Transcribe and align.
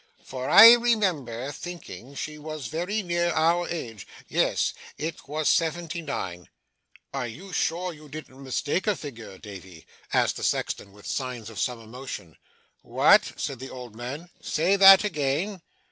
'For 0.23 0.49
I 0.49 0.71
remember 0.73 1.51
thinking 1.51 2.15
she 2.15 2.39
was 2.39 2.65
very 2.65 3.03
near 3.03 3.29
our 3.33 3.69
age. 3.69 4.07
Yes, 4.27 4.73
it 4.97 5.27
was 5.27 5.47
seventy 5.47 6.01
nine.' 6.01 6.49
'Are 7.13 7.27
you 7.27 7.53
sure 7.53 7.93
you 7.93 8.09
didn't 8.09 8.41
mistake 8.43 8.87
a 8.87 8.95
figure, 8.95 9.37
Davy?' 9.37 9.85
asked 10.11 10.37
the 10.37 10.43
sexton, 10.43 10.91
with 10.91 11.05
signs 11.05 11.51
of 11.51 11.59
some 11.59 11.79
emotion. 11.79 12.35
'What?' 12.81 13.33
said 13.37 13.59
the 13.59 13.69
old 13.69 13.95
man. 13.95 14.31
'Say 14.41 14.75
that 14.75 15.03
again. 15.03 15.61